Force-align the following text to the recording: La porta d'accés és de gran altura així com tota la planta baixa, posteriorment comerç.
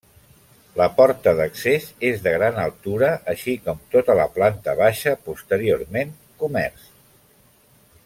La 0.79 0.85
porta 0.99 1.33
d'accés 1.39 1.85
és 2.09 2.23
de 2.29 2.33
gran 2.37 2.57
altura 2.63 3.11
així 3.35 3.55
com 3.67 3.85
tota 3.97 4.19
la 4.23 4.27
planta 4.39 4.77
baixa, 4.83 5.17
posteriorment 5.29 6.19
comerç. 6.45 6.93